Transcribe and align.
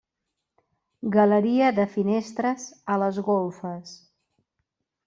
Galeria 1.17 1.67
de 1.81 1.85
finestres 1.99 2.67
a 2.95 2.97
les 3.05 3.21
golfes. 3.31 3.95